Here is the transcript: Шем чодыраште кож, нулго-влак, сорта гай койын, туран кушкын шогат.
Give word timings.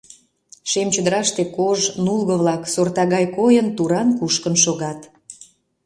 Шем 0.69 0.87
чодыраште 0.93 1.43
кож, 1.55 1.79
нулго-влак, 2.05 2.61
сорта 2.73 3.03
гай 3.13 3.25
койын, 3.37 3.67
туран 3.77 4.09
кушкын 4.19 4.55
шогат. 4.63 4.99